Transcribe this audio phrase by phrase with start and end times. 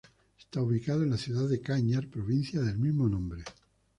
[0.39, 3.43] Está ubicado en la ciudad de Cañar, provincia del mismo nombre.